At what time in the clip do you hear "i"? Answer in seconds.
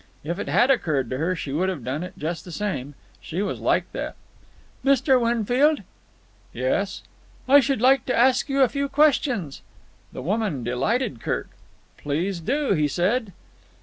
7.47-7.59